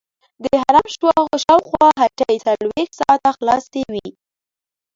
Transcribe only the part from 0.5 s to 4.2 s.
حرم شاوخوا هټۍ څلورویشت ساعته خلاصې وي.